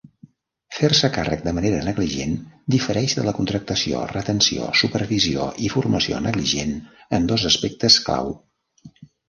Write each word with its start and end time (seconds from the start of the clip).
Fer-se 0.75 1.09
càrrec 1.17 1.43
de 1.47 1.51
manera 1.57 1.81
negligent 1.87 2.31
difereix 2.77 3.15
de 3.19 3.27
la 3.27 3.35
contractació, 3.41 4.01
retenció, 4.13 4.71
supervisió 4.83 5.47
i 5.69 5.71
formació 5.77 6.25
negligent 6.31 6.75
en 7.21 7.31
dos 7.35 7.49
aspectes 7.55 8.03
clau. 8.11 8.37